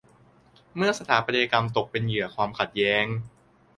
[0.75, 3.05] เมื่อสถาปัตยกรรมตกเป็นเหยื่อความขัดแย้ง